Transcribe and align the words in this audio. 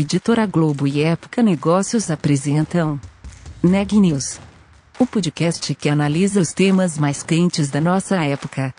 Editora 0.00 0.46
Globo 0.46 0.86
e 0.86 1.02
Época 1.02 1.42
Negócios 1.42 2.08
apresentam 2.08 3.00
Neg 3.60 3.98
News, 3.98 4.38
o 4.96 5.04
podcast 5.04 5.74
que 5.74 5.88
analisa 5.88 6.40
os 6.40 6.52
temas 6.52 6.96
mais 6.96 7.24
quentes 7.24 7.68
da 7.68 7.80
nossa 7.80 8.14
época. 8.24 8.72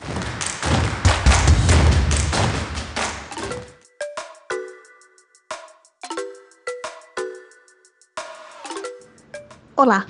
Olá, 9.75 10.05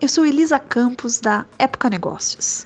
eu 0.00 0.08
sou 0.08 0.24
Elisa 0.24 0.60
Campos 0.60 1.18
da 1.18 1.44
Época 1.58 1.90
Negócios. 1.90 2.64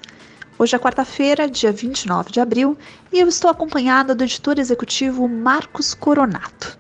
Hoje 0.59 0.77
é 0.77 0.78
quarta-feira, 0.78 1.48
dia 1.48 1.73
29 1.73 2.33
de 2.33 2.39
abril, 2.39 2.77
e 3.11 3.19
eu 3.19 3.28
estou 3.28 3.50
acompanhada 3.50 4.14
do 4.14 4.25
editor 4.25 4.59
executivo 4.59 5.27
Marcos 5.27 5.95
Coronato. 5.95 6.77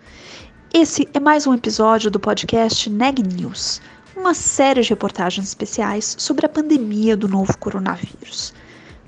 Esse 0.72 1.08
é 1.14 1.18
mais 1.18 1.46
um 1.46 1.54
episódio 1.54 2.10
do 2.10 2.20
podcast 2.20 2.90
Neg 2.90 3.22
News, 3.22 3.80
uma 4.14 4.34
série 4.34 4.82
de 4.82 4.90
reportagens 4.90 5.48
especiais 5.48 6.14
sobre 6.18 6.44
a 6.44 6.48
pandemia 6.48 7.16
do 7.16 7.26
novo 7.26 7.56
coronavírus. 7.56 8.52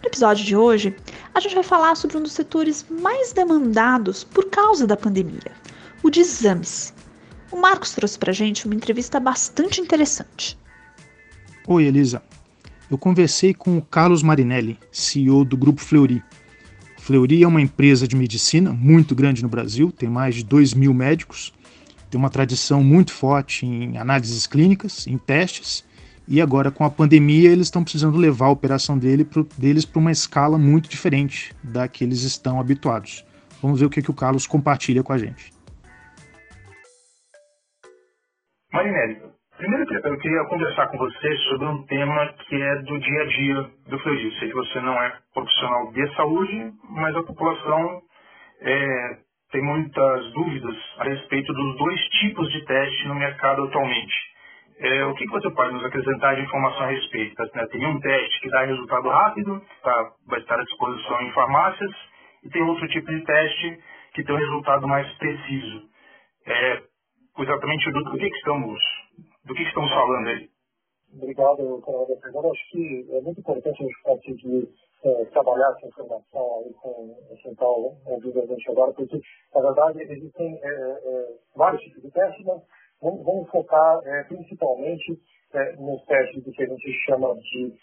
No 0.03 0.09
episódio 0.09 0.43
de 0.43 0.57
hoje, 0.57 0.97
a 1.35 1.39
gente 1.39 1.55
vai 1.55 1.63
falar 1.63 1.97
sobre 1.97 2.17
um 2.17 2.23
dos 2.23 2.33
setores 2.33 2.87
mais 2.89 3.35
demandados 3.35 4.25
por 4.25 4.49
causa 4.49 4.87
da 4.87 4.97
pandemia, 4.97 5.53
o 6.03 6.09
de 6.09 6.21
exames. 6.21 6.95
O 7.53 7.61
Marcos 7.61 7.93
trouxe 7.93 8.19
para 8.19 8.31
a 8.31 8.35
gente 8.35 8.65
uma 8.65 8.75
entrevista 8.75 9.21
bastante 9.21 9.83
interessante. 9.83 10.59
Oi, 11.69 11.85
Elisa. 11.85 12.23
Eu 12.91 12.97
conversei 12.97 13.53
com 13.53 13.77
o 13.77 13.83
Carlos 13.83 14.23
Marinelli, 14.23 14.79
CEO 14.91 15.45
do 15.45 15.59
Grupo 15.59 15.83
Fleury. 15.83 16.23
Fleury 16.99 17.43
é 17.43 17.49
uma 17.49 17.61
empresa 17.61 18.07
de 18.07 18.15
medicina 18.15 18.73
muito 18.73 19.15
grande 19.15 19.43
no 19.43 19.49
Brasil, 19.49 19.91
tem 19.91 20.09
mais 20.09 20.35
de 20.35 20.45
2 20.45 20.75
mil 20.75 20.93
médicos, 20.93 21.53
tem 22.11 22.19
uma 22.19 22.31
tradição 22.31 22.83
muito 22.83 23.13
forte 23.13 23.65
em 23.65 23.97
análises 23.97 24.47
clínicas, 24.47 25.07
em 25.07 25.17
testes, 25.17 25.89
e 26.27 26.41
agora 26.41 26.71
com 26.71 26.85
a 26.85 26.91
pandemia 26.91 27.51
eles 27.51 27.67
estão 27.67 27.83
precisando 27.83 28.19
levar 28.19 28.47
a 28.47 28.51
operação 28.51 28.99
dele 28.99 29.25
pro, 29.25 29.45
deles 29.57 29.85
para 29.85 30.01
uma 30.01 30.13
escala 30.13 30.59
muito 30.59 30.89
diferente 30.89 31.55
da 31.63 31.89
que 31.89 32.05
eles 32.05 32.23
estão 32.23 32.61
habituados. 32.61 33.25
Vamos 33.63 33.81
ver 33.81 33.87
o 33.87 33.91
que, 33.91 34.03
que 34.03 34.11
o 34.11 34.15
Carlos 34.15 34.47
compartilha 34.47 35.03
com 35.03 35.13
a 35.13 35.19
gente. 35.19 35.53
Marinelli, 38.73 39.21
primeiro 39.57 39.85
eu 39.93 40.19
queria 40.19 40.45
conversar 40.45 40.89
com 40.89 40.99
você 40.99 41.37
sobre 41.49 41.67
um 41.67 41.83
tema 41.85 42.33
que 42.49 42.55
é 42.55 42.77
do 42.83 42.99
dia 43.01 43.23
a 43.23 43.27
dia 43.27 43.71
do 43.89 43.99
Fleury. 43.99 44.39
Sei 44.39 44.49
que 44.49 44.55
você 44.55 44.81
não 44.81 44.95
é 45.03 45.13
profissional 45.35 45.93
de 45.93 46.15
saúde, 46.15 46.73
mas 46.89 47.15
a 47.17 47.23
população 47.23 48.03
é, 48.61 49.19
tem 49.51 49.63
muitas 49.63 50.33
dúvidas 50.33 50.77
a 50.99 51.05
respeito 51.05 51.53
dos 51.53 51.77
dois 51.77 52.01
tipos 52.21 52.51
de 52.53 52.65
teste 52.65 53.09
no 53.09 53.15
mercado 53.15 53.65
atualmente. 53.65 54.15
É, 54.79 55.05
o 55.05 55.15
que, 55.15 55.27
você 55.27 55.51
pode 55.51 55.75
nos 55.75 55.85
acrescentar 55.85 56.37
de 56.37 56.43
informação 56.43 56.85
a 56.85 56.87
respeito? 56.87 57.37
Né? 57.55 57.67
Tem 57.67 57.87
um 57.87 58.01
teste 58.01 58.41
que 58.41 58.49
dá 58.49 58.65
resultado 58.65 59.09
rápido, 59.09 59.63
tá, 59.83 60.13
vai 60.27 60.41
estar 60.41 60.59
à 60.59 60.63
disposição 60.63 61.21
em 61.21 61.33
farmácias, 61.33 61.91
e 62.43 62.49
tem 62.49 62.63
outro 62.63 62.89
tipo 62.89 63.07
de 63.11 63.23
teste 63.25 63.79
que 64.15 64.25
tem 64.25 64.35
um 64.35 64.39
resultado 64.39 64.89
mais 64.89 65.07
preciso. 65.19 65.83
É, 66.47 66.83
exatamente 67.39 67.93
do, 67.93 68.05
do, 68.05 68.17
que, 68.17 68.27
estamos, 68.27 68.81
do 69.45 69.55
que, 69.55 69.63
estamos 69.63 69.91
falando 69.91 70.29
aí? 70.29 70.49
Obrigado, 71.13 71.81
Coronel 71.83 72.51
Acho 72.51 72.71
que 72.71 73.07
é 73.11 73.21
muito 73.21 73.41
importante 73.41 73.83
a 73.83 73.87
gente 73.87 74.03
conseguir 74.03 74.69
é, 75.03 75.25
trabalhar 75.27 75.75
essa 75.77 75.87
informação 75.87 76.59
aí 76.59 76.73
com 76.75 77.17
o 77.31 77.37
Central 77.43 77.97
ouvindo 78.07 78.41
a 78.41 78.47
gente 78.47 78.71
agora, 78.71 78.93
porque, 78.93 79.21
na 79.55 79.61
verdade, 79.61 80.03
existem 80.03 80.61
é, 80.63 80.69
é, 80.69 81.29
vários 81.57 81.83
tipos 81.83 82.03
de 82.03 82.11
testes, 82.11 82.45
mas 82.45 82.63
vamos, 83.01 83.25
vamos 83.25 83.51
focar 83.51 84.01
é, 84.05 84.25
principalmente 84.25 85.21
nos 85.79 86.05
testes 86.05 86.45
que 86.45 86.63
a 86.63 86.67
gente 86.67 86.93
chama 87.07 87.35
de 87.35 87.75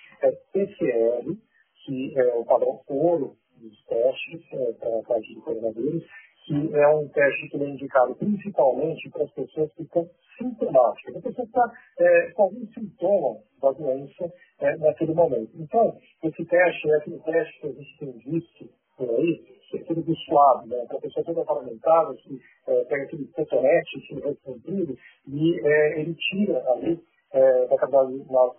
PCR, 0.53 1.38
que 1.85 2.17
é 2.17 2.35
o 2.35 2.45
padrão 2.45 2.79
ouro 2.88 3.35
dos 3.57 3.84
testes 3.85 4.41
para 4.79 4.99
a 4.99 5.03
parte 5.03 5.34
de 5.34 5.41
coronavírus, 5.41 6.03
que 6.47 6.74
é 6.74 6.88
um 6.88 7.08
teste 7.09 7.50
que 7.50 7.58
é 7.58 7.68
indicado 7.68 8.16
principalmente 8.16 9.09
para 9.09 9.25
as 9.25 9.31
pessoas 9.31 9.69
que 9.74 9.84
estão 9.84 10.09
sintomáticas, 10.38 11.18
a 11.18 11.22
pessoa 11.22 11.46
está 11.46 11.74
é, 12.00 12.31
com 12.31 12.44
algum 12.44 12.66
sintoma 12.68 13.38
da 13.62 13.72
doença 13.74 14.31
é, 14.62 14.78
naquele 14.78 15.13
momento. 15.13 15.52
Então, 15.56 15.97
esse 16.24 16.46
teste 16.46 16.90
é 16.90 16.96
aquele 16.96 17.19
teste 17.19 17.59
que 17.59 17.68
a 17.68 17.72
gente 17.72 17.97
tem 18.00 18.12
visto 18.12 18.69
por 18.96 19.09
aí, 19.09 19.44
que 19.69 19.78
é 19.78 19.81
aquele 19.81 20.02
do 20.03 20.16
suave, 20.16 20.69
né? 20.69 20.84
Então, 20.85 20.97
a 20.97 21.02
pessoa 21.02 21.25
toda 21.25 21.44
parlamentada, 21.44 22.16
que 22.16 22.40
é, 22.68 22.84
pega 22.85 23.03
aquele 23.03 23.25
cotonete, 23.28 23.97
aquele 23.97 24.22
respondido, 24.22 24.97
e 25.28 25.68
é, 25.68 26.00
ele 26.00 26.16
tira 26.16 26.64
ali 26.72 26.97
é, 27.34 27.66
da 27.68 27.78
cavidade 27.78 28.14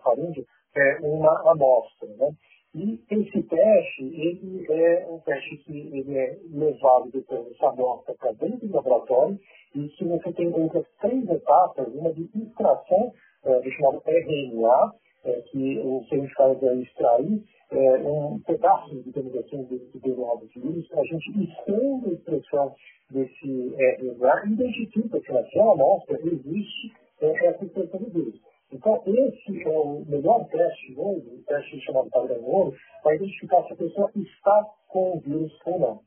faringe 0.04 0.46
é, 0.76 0.98
uma 1.00 1.50
amostra, 1.50 2.08
né? 2.18 2.30
E 2.78 3.00
esse 3.10 3.42
teste, 3.42 4.04
ele 4.04 4.64
é 4.70 5.04
um 5.10 5.18
teste 5.18 5.56
que 5.64 5.76
ele 5.76 6.16
é 6.16 6.38
levado 6.48 7.10
depois 7.10 7.44
dessa 7.48 7.70
amostra 7.70 8.14
para 8.14 8.30
dentro 8.34 8.68
do 8.68 8.72
laboratório 8.76 9.36
e 9.74 9.88
que 9.88 10.04
você 10.04 10.32
tem 10.32 10.46
outras 10.54 10.86
três 11.00 11.28
etapas, 11.28 11.88
uma 11.92 12.12
de 12.12 12.30
extração, 12.40 13.12
é, 13.44 13.60
do 13.60 13.70
chamado 13.72 14.00
RNA, 14.06 14.92
é, 15.24 15.40
que 15.50 15.78
o 15.80 16.04
cientista 16.08 16.54
vai 16.54 16.76
extrair 16.76 17.42
é, 17.72 17.96
um 17.98 18.38
pedaço, 18.46 19.02
digamos 19.02 19.34
assim, 19.34 19.64
desse 19.64 19.98
DNA 19.98 20.34
do 20.36 20.46
vírus, 20.54 20.88
a 20.92 21.02
gente 21.02 21.50
esconde 21.50 22.10
a 22.10 22.12
expressão 22.12 22.74
desse 23.10 23.74
RNA 23.76 24.42
e 24.46 24.52
identifica 24.52 25.20
que 25.20 25.32
naquela 25.32 25.72
amostra 25.72 26.16
existe 26.22 26.92
é, 27.22 27.46
essa 27.46 27.64
expressão 27.64 27.98
do 27.98 28.10
vírus. 28.10 28.40
Então, 28.70 29.02
esse 29.06 29.62
é 29.62 29.78
o 29.78 30.04
melhor 30.06 30.46
teste 30.48 30.94
hoje, 30.94 31.26
o 31.26 31.42
teste 31.44 31.80
chamado 31.80 32.10
padrão 32.10 32.42
ouro, 32.44 32.76
para 33.02 33.14
identificar 33.14 33.64
se 33.64 33.72
a 33.72 33.76
pessoa 33.76 34.10
está 34.14 34.66
com 34.88 35.16
o 35.16 35.20
vírus 35.20 35.52
ou 35.64 35.78
não. 35.78 36.00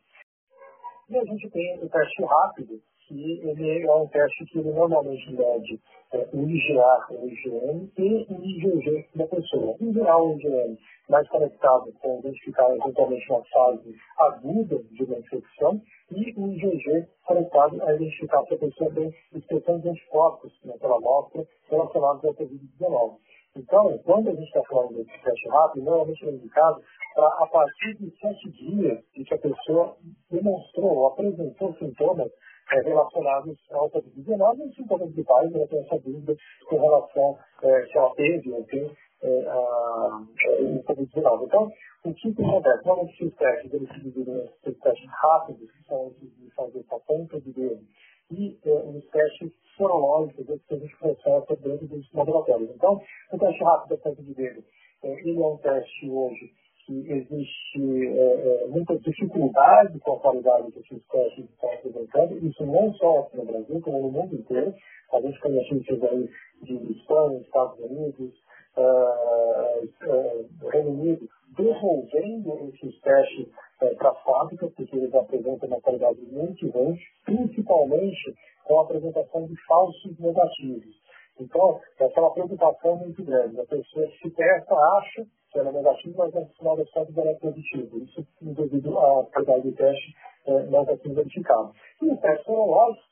E 1.10 1.18
a 1.18 1.26
gente 1.26 1.50
tem 1.50 1.84
o 1.84 1.90
teste 1.90 2.24
rápido, 2.24 2.80
que 3.08 3.42
ele 3.44 3.86
é 3.86 3.96
um 3.96 4.08
teste 4.08 4.46
que 4.46 4.60
normalmente 4.62 5.30
mede 5.32 5.82
é, 6.14 6.30
o 6.34 6.48
IgA, 6.48 7.08
o 7.10 7.28
IgM 7.28 7.92
e 7.98 8.26
o 8.30 8.46
IgG 8.46 9.08
da 9.16 9.28
pessoa. 9.28 9.76
Em 9.82 9.92
geral, 9.94 10.28
o 10.28 10.40
IgM 10.40 10.78
mais 11.10 11.28
conectado 11.30 11.92
com 12.00 12.20
identificar 12.20 12.74
eventualmente 12.76 13.30
uma 13.30 13.44
fase 13.46 13.96
aguda 14.18 14.82
de 14.92 15.04
uma 15.04 15.18
infecção 15.18 15.82
e 16.12 16.34
o 16.38 16.48
IgG 16.48 17.08
conectado 17.26 17.82
a 17.84 17.94
identificar 17.94 18.44
se 18.46 18.54
a 18.54 18.58
pessoa 18.58 18.94
tem 18.94 19.14
expressão 19.34 19.80
de 19.80 19.90
anticorpos 19.90 20.54
naquela 20.66 20.98
amostra 20.98 21.46
relacionados 21.70 22.26
ao 22.26 22.34
Covid-19. 22.34 23.18
Então, 23.56 23.98
quando 24.06 24.30
a 24.30 24.34
gente 24.34 24.46
está 24.46 24.62
falando 24.64 24.96
desse 24.96 25.24
teste 25.24 25.50
rápido, 25.50 25.84
normalmente 25.84 26.26
é 26.26 26.32
indicado 26.32 26.82
para, 27.16 27.28
a 27.28 27.48
partir 27.48 27.96
de 27.96 28.10
sete 28.20 28.50
dias 28.52 29.00
de 29.14 29.26
que 29.26 29.34
a 29.34 29.40
pessoa 29.40 29.98
demonstrou 30.30 30.98
ou 30.98 31.08
apresentou 31.08 31.74
sintomas 31.76 32.32
é, 32.72 32.82
relacionados 32.82 33.58
ao 33.72 33.90
Covid-19 33.90 34.70
e 34.70 34.76
sintomas 34.76 35.14
vitais, 35.14 35.54
ela 35.54 35.68
tem 35.68 35.80
essa 35.82 36.00
dúvida 36.00 36.36
com 36.70 36.80
relação 36.80 37.38
é, 37.64 37.86
se 37.86 37.98
ela 37.98 38.14
teve 38.16 38.52
ou 38.52 38.64
tem 38.64 38.90
é, 39.24 39.48
a, 39.50 40.24
o 40.62 40.84
Covid-19. 40.84 41.46
Então, 41.46 41.70
o 42.04 42.14
que, 42.14 42.30
acontece? 42.30 42.86
Normalmente 42.86 43.24
esses 43.24 43.38
testes 43.38 43.74
eles 43.74 43.90
se 43.90 44.00
dividem 44.02 44.36
em 44.36 44.61
testes 44.82 45.10
rápidos, 45.10 45.72
que 45.72 45.84
são 45.86 46.08
esses 46.08 46.36
de 46.38 46.50
fazer 46.52 46.86
a 46.92 47.00
ponta 47.00 47.40
de 47.40 47.52
dedo, 47.54 47.82
e 48.32 48.58
é, 48.66 48.72
os 48.72 49.06
testes 49.10 49.52
sorológicos 49.78 50.46
que 50.68 50.74
a 50.74 50.78
gente 50.78 50.98
processa 50.98 51.56
dentro 51.56 51.88
dos 51.88 52.12
laboratórios. 52.14 52.70
Então, 52.76 53.02
o 53.32 53.38
teste 53.38 53.64
rápido 53.64 53.90
da 53.90 53.98
ponta 53.98 54.22
de 54.22 54.34
dedo, 54.34 54.64
é, 55.04 55.12
ele 55.22 55.42
é 55.42 55.48
um 55.48 55.58
teste 55.58 56.10
hoje 56.10 56.52
que 56.86 57.12
existe 57.12 58.08
é, 58.08 58.64
é, 58.64 58.68
muita 58.68 58.98
dificuldade 59.00 60.00
com 60.00 60.14
a 60.14 60.20
qualidade 60.20 60.72
que 60.72 60.80
esses 60.80 61.08
testes 61.08 61.46
estão 61.46 61.74
apresentando, 61.74 62.46
isso 62.46 62.66
não 62.66 62.94
só 62.96 63.30
no 63.34 63.46
Brasil, 63.46 63.82
como 63.82 64.02
no 64.02 64.12
mundo 64.12 64.36
inteiro. 64.36 64.74
A 65.14 65.22
gente 65.22 65.40
conhece 65.40 65.74
notícias 65.74 66.04
aí 66.04 66.30
de 66.64 66.92
Espanha, 66.94 67.40
Estados 67.40 67.80
Unidos, 67.80 68.34
uh, 68.78 69.86
uh, 69.86 70.70
Reino 70.70 70.92
Unido, 70.92 71.30
devolvendo 71.58 72.72
esses 72.74 73.00
testes 73.02 73.48
uh, 73.82 73.96
para 73.98 74.10
a 74.10 74.16
fábrica, 74.16 74.68
porque 74.76 74.96
eles 74.96 75.14
apresentam 75.14 75.68
uma 75.68 75.82
qualidade 75.82 76.22
muito 76.32 76.70
ruim, 76.70 76.98
principalmente 77.26 78.36
com 78.66 78.80
a 78.80 78.84
apresentação 78.84 79.46
de 79.48 79.56
falsos 79.66 80.20
negativos. 80.20 81.02
Então, 81.40 81.80
é 82.00 82.20
uma 82.20 82.34
preocupação 82.34 82.98
muito 82.98 83.24
grande. 83.24 83.60
A 83.60 83.66
pessoa 83.66 84.08
se 84.22 84.30
testa, 84.32 84.76
acha 84.76 85.26
que 85.52 85.60
ela 85.60 85.70
é 85.70 85.74
negativa, 85.74 86.30
mas 86.34 86.34
no 86.34 86.54
final 86.54 86.78
das 86.78 86.90
contas 86.92 87.18
ela 87.18 87.32
é 87.32 87.36
positiva. 87.36 87.98
Isso 87.98 88.26
devido 88.42 89.00
à 89.00 89.26
qualidade 89.26 89.64
do 89.64 89.76
teste 89.76 90.16
é, 90.46 90.64
não 90.64 90.82
está 90.82 90.98
sendo 90.98 91.16
verificado. 91.16 91.74
E 92.02 92.10
o 92.10 92.18
teste 92.18 92.46
serológico, 92.46 93.12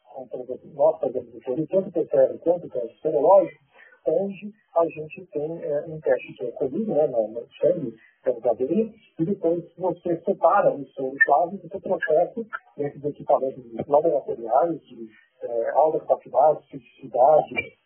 nós 0.76 1.00
fazemos 1.00 1.34
o 1.34 1.68
tanto 1.68 1.92
PCR 1.92 2.38
quanto 2.40 2.68
o 2.68 2.70
teste 2.70 3.02
serológico, 3.02 3.64
onde 4.06 4.54
a 4.76 4.86
gente 4.86 5.26
tem 5.28 5.64
é, 5.64 5.86
um 5.88 6.00
teste 6.00 6.36
é 6.46 6.52
colhido 6.52 6.94
né, 6.94 7.08
no 7.08 7.48
sangue 7.60 7.96
da 8.24 8.52
abelha, 8.52 8.94
e 9.20 9.26
depois 9.26 9.64
você 9.78 10.18
separa 10.26 10.72
o 10.74 10.86
seu 10.90 11.14
chave 11.26 11.58
e 11.58 11.68
você 11.68 11.80
processa 11.80 12.46
dentro 12.78 13.00
dos 13.00 13.12
equipamentos 13.12 13.64
laboratoriais 13.88 14.82
de 14.82 15.10
é, 15.42 15.70
alta 15.72 16.00
capacidade, 16.00 16.60
especificidade, 16.66 17.78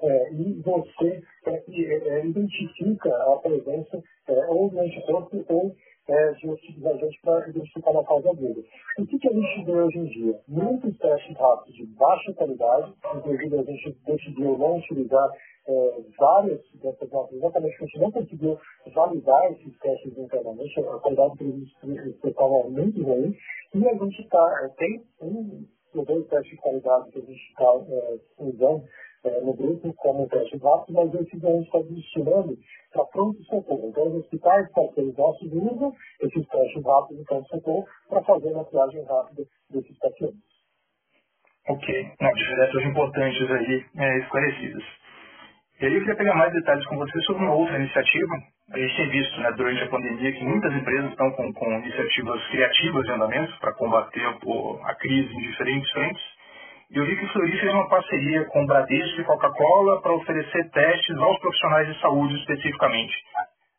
é, 0.00 0.32
e 0.32 0.60
você 0.62 1.22
é, 1.46 1.62
é, 1.68 2.26
identifica 2.26 3.10
a 3.10 3.36
presença 3.38 4.02
é, 4.28 4.46
ou 4.46 4.70
de 4.70 4.78
anticorpo 4.78 5.44
ou 5.48 5.74
é, 6.08 6.32
de 6.32 6.48
outros 6.48 7.16
para 7.22 7.48
identificar 7.48 7.92
na 7.92 8.02
fase 8.04 8.28
aguda. 8.28 8.60
O 8.98 9.06
que, 9.06 9.18
que 9.18 9.28
a 9.28 9.32
gente 9.32 9.64
vê 9.64 9.72
hoje 9.72 9.98
em 9.98 10.04
dia? 10.04 10.40
Muitos 10.48 10.96
testes 10.98 11.36
rápidos 11.36 11.74
de 11.74 11.86
baixa 11.86 12.32
qualidade, 12.34 12.92
inclusive 13.16 13.58
a 13.58 13.62
gente 13.62 13.96
decidiu 14.06 14.58
não 14.58 14.78
utilizar 14.78 15.30
é, 15.66 16.00
várias 16.18 16.60
dessas 16.74 17.10
máquinas, 17.10 17.32
exatamente 17.32 17.76
porque 17.78 17.84
a 17.84 17.86
gente 17.86 18.00
não 18.00 18.12
conseguiu 18.12 18.58
validar 18.94 19.52
esses 19.52 19.78
testes 19.78 20.18
internamente, 20.18 20.80
a 20.80 20.98
qualidade 20.98 21.36
deles 21.38 21.68
estava 22.24 22.68
muito 22.68 23.02
ruim, 23.02 23.36
e 23.74 23.88
a 23.88 23.94
gente 23.94 24.28
tá, 24.28 24.70
tem 24.76 25.02
um 25.22 25.66
ou 25.94 26.04
dois 26.04 26.26
testes 26.26 26.50
de 26.50 26.56
qualidade 26.56 27.10
que 27.10 27.18
a 27.18 27.22
gente 27.22 27.48
está 27.50 27.72
é, 27.88 28.18
usando 28.38 28.84
é, 29.24 29.40
no 29.40 29.54
grupo 29.54 29.92
como 29.94 30.28
teste 30.28 30.56
rápido, 30.58 30.94
mas 30.94 31.14
esses 31.14 31.44
a 31.44 31.50
gente 31.50 31.66
está 31.66 31.78
destinando 31.80 32.58
para 32.92 33.04
pronto-socorro. 33.06 33.88
Então, 33.88 34.08
os 34.08 34.14
hospitais 34.16 34.70
parceiros 34.72 35.16
nossos 35.16 35.52
usam 35.52 35.92
esses 36.20 36.46
testes 36.46 36.84
rápidos 36.84 37.18
de 37.18 37.24
pronto-socorro 37.24 37.86
para 38.08 38.22
fazer 38.22 38.50
a 38.50 38.58
maquiagem 38.58 39.02
rápida 39.04 39.44
desses 39.70 39.98
pacientes. 39.98 40.54
Ok. 41.68 42.12
Não, 42.20 42.32
diferenças 42.32 42.84
importantes 42.84 43.50
aí 43.50 43.84
é, 43.96 44.18
esclarecidas. 44.18 44.84
E 45.80 45.86
aí 45.86 45.94
eu 45.94 46.00
queria 46.00 46.16
pegar 46.16 46.34
mais 46.36 46.52
detalhes 46.52 46.86
com 46.86 46.96
você 46.96 47.20
sobre 47.22 47.42
uma 47.42 47.54
outra 47.54 47.78
iniciativa. 47.78 48.34
A 48.70 48.78
gente 48.78 48.96
tem 48.96 49.10
visto 49.10 49.40
né, 49.40 49.52
durante 49.52 49.82
a 49.82 49.88
pandemia 49.88 50.32
que 50.32 50.44
muitas 50.44 50.72
empresas 50.72 51.10
estão 51.10 51.30
com, 51.32 51.52
com 51.52 51.72
iniciativas 51.80 52.46
criativas 52.48 53.04
de 53.04 53.12
andamento 53.12 53.58
para 53.60 53.74
combater 53.74 54.24
a, 54.24 54.90
a 54.90 54.94
crise 54.94 55.34
em 55.34 55.40
diferentes 55.40 55.90
frentes. 55.90 56.22
E 56.90 56.98
eu 56.98 57.06
vi 57.06 57.16
que 57.16 57.24
o 57.24 57.28
Fleury 57.32 57.60
fez 57.60 57.72
uma 57.72 57.88
parceria 57.88 58.44
com 58.46 58.62
o 58.62 58.66
Bradesco 58.66 59.20
e 59.20 59.24
Coca-Cola 59.24 60.02
para 60.02 60.14
oferecer 60.14 60.70
testes 60.70 61.16
aos 61.16 61.38
profissionais 61.40 61.88
de 61.88 62.00
saúde 62.00 62.34
especificamente. 62.36 63.14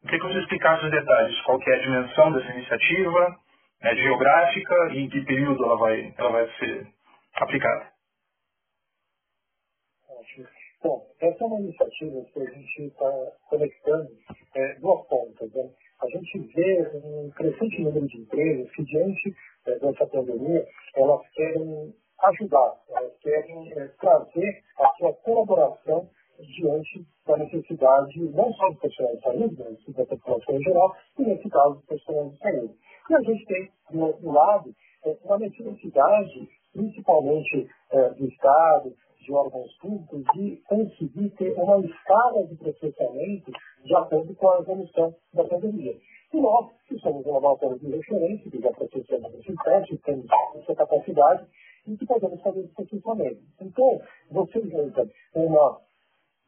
Eu 0.03 0.09
queria 0.09 0.19
que 0.19 0.33
você 0.33 0.39
explicasse 0.39 0.85
os 0.85 0.91
detalhes, 0.91 1.41
qual 1.41 1.59
que 1.59 1.69
é 1.69 1.75
a 1.75 1.81
dimensão 1.81 2.31
dessa 2.31 2.51
iniciativa, 2.51 3.35
né, 3.81 3.95
geográfica 3.95 4.89
e 4.93 4.99
em 4.99 5.09
que 5.09 5.21
período 5.21 5.63
ela 5.63 5.77
vai, 5.77 6.13
ela 6.17 6.31
vai 6.31 6.49
ser 6.59 6.87
aplicada. 7.35 7.95
Bom, 10.83 11.01
essa 11.19 11.43
é 11.43 11.47
uma 11.47 11.59
iniciativa 11.59 12.25
que 12.31 12.39
a 12.39 12.51
gente 12.51 12.81
está 12.83 13.11
conectando 13.49 14.07
é, 14.55 14.75
duas 14.75 15.07
pontas. 15.07 15.51
Né? 15.53 15.69
A 16.01 16.07
gente 16.07 16.39
vê 16.53 16.91
um 17.03 17.31
crescente 17.31 17.81
número 17.81 18.07
de 18.07 18.17
empresas 18.19 18.71
que, 18.71 18.83
diante 18.83 19.35
é, 19.65 19.79
dessa 19.79 20.05
pandemia, 20.05 20.63
elas 20.95 21.21
querem 21.33 21.93
ajudar, 22.29 22.75
elas 22.89 23.17
querem 23.19 23.71
é, 23.73 23.87
trazer 23.99 24.63
a 24.79 24.87
sua 24.97 25.13
colaboração 25.13 26.09
diante 26.39 27.05
da 27.25 27.37
necessidade 27.37 28.19
não 28.31 28.51
só 28.53 28.69
dos 28.69 28.79
profissionais 28.79 29.17
de 29.17 29.23
saúde, 29.23 29.55
mas 29.57 29.95
da 29.95 30.05
população 30.05 30.55
em 30.55 30.63
geral, 30.63 30.95
e 31.17 31.23
nesse 31.23 31.49
caso 31.49 31.75
dos 31.75 31.85
profissionais 31.85 32.31
de 32.31 32.37
saúde. 32.39 32.75
E 33.09 33.13
a 33.13 33.21
gente 33.21 33.45
tem, 33.45 33.71
do 33.91 34.05
outro 34.05 34.31
lado, 34.31 34.75
é, 35.05 35.17
uma 35.23 35.37
necessidade, 35.37 36.49
principalmente 36.73 37.69
é, 37.91 38.09
do 38.09 38.27
Estado, 38.27 38.93
de 39.25 39.33
órgãos 39.33 39.75
públicos, 39.77 40.23
de 40.35 40.61
conseguir 40.67 41.29
ter 41.31 41.53
uma 41.57 41.79
escala 41.79 42.45
de 42.45 42.55
processamento 42.55 43.51
de 43.83 43.95
acordo 43.95 44.35
com 44.35 44.49
a 44.49 44.59
evolução 44.59 45.15
da 45.33 45.43
pandemia. 45.43 45.95
E 46.35 46.41
nós, 46.41 46.69
que 46.85 46.99
somos 46.99 47.25
um 47.25 47.31
laboratório 47.31 47.79
de 47.79 47.89
referência, 47.95 48.51
que 48.51 48.59
já 48.59 48.69
processamos 48.71 49.33
esse 49.35 49.55
teste, 49.63 49.97
temos 49.99 50.25
essa 50.57 50.75
capacidade, 50.75 51.45
e 51.87 51.95
que 51.95 52.05
podemos 52.05 52.41
fazer 52.41 52.59
esse 52.59 52.73
processamento. 52.73 53.39
Então, 53.61 54.01
você 54.29 54.59
junta 54.67 55.09
uma 55.33 55.79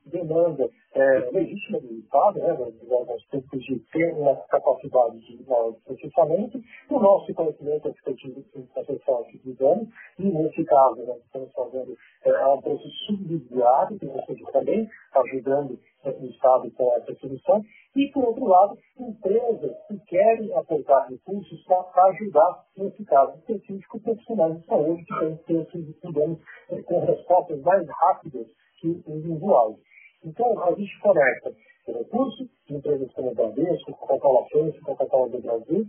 demanda 0.07 0.69
é, 0.93 1.29
legítima 1.31 1.79
do 1.79 1.93
Estado, 1.93 2.39
né, 2.39 2.51
órgãos 2.89 3.23
públicos 3.25 3.63
de 3.63 3.79
ter 3.91 4.13
uma 4.13 4.35
capacidade 4.47 5.19
de, 5.19 5.37
de 5.37 5.45
processamento, 5.85 6.61
o 6.89 6.99
nosso 6.99 7.33
conhecimento 7.33 7.89
expertise 7.89 8.45
de 8.55 8.63
processar 8.73 9.23
que 9.29 9.37
fizemos, 9.39 9.87
e 10.19 10.23
nesse 10.23 10.63
caso 10.65 11.05
nós 11.05 11.17
estamos 11.23 11.51
fazendo 11.53 11.95
é, 12.25 12.47
um 12.47 12.61
processo 12.61 12.89
subsidiário, 13.07 13.99
que 13.99 14.05
você 14.05 14.35
também 14.51 14.89
ajudando 15.13 15.79
o 16.05 16.25
Estado 16.25 16.71
com 16.71 16.93
essa 16.95 17.13
solução, 17.15 17.63
e 17.95 18.07
por 18.11 18.25
outro 18.25 18.45
lado, 18.45 18.77
empresas 18.99 19.75
que 19.87 19.99
querem 20.07 20.53
aportar 20.53 21.09
recursos 21.09 21.63
para 21.65 22.05
ajudar, 22.05 22.63
nesse 22.77 23.03
caso 23.05 23.37
específico, 23.39 23.99
profissionais 23.99 24.59
de 24.59 24.65
saúde 24.65 25.03
que 25.03 25.43
têm 25.45 25.65
que 25.65 25.93
ter, 25.93 26.39
é, 26.69 26.81
com 26.83 26.99
respostas 27.05 27.61
mais 27.61 27.87
rápidas 27.87 28.47
que 28.79 29.03
os 29.05 29.25
usuários. 29.25 29.86
Então, 30.23 30.63
a 30.63 30.73
gente 30.73 30.99
conecta 31.01 31.53
recursos 31.87 32.47
de 32.67 32.75
empresas 32.75 33.11
como 33.13 33.29
a 33.29 33.33
Bradesco, 33.33 33.91
Coca-Cola 33.93 34.45
France, 34.49 34.79
Coca-Cola 34.81 35.29
do 35.29 35.41
Brasil, 35.41 35.85